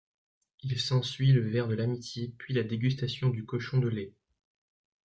[0.63, 4.13] Il s'ensuit le verre de l'amitié puis la dégustation du cochon de lait.